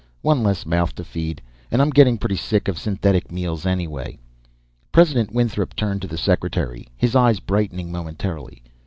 [0.23, 1.43] "One less mouth to feed.
[1.69, 4.17] And I'm getting pretty sick of synthetic meals, anyway."
[4.91, 8.63] President Winthrop turned to the Secretary, his eyes brightening momentarily.